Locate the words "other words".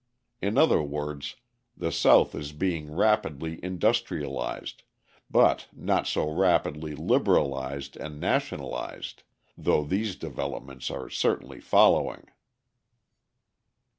0.57-1.35